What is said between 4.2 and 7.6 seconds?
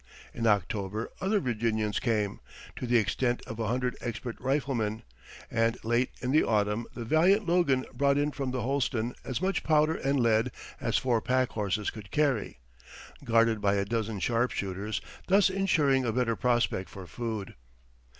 riflemen; and late in the autumn the valiant